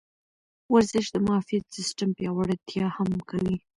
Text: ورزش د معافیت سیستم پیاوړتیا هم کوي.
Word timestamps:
ورزش 0.73 1.05
د 1.11 1.17
معافیت 1.27 1.65
سیستم 1.75 2.09
پیاوړتیا 2.17 2.85
هم 2.97 3.09
کوي. 3.29 3.55